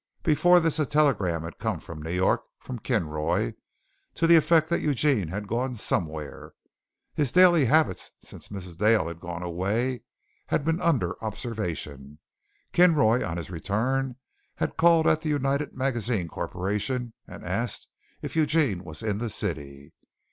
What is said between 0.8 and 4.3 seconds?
telegram had come from New York from Kinroy to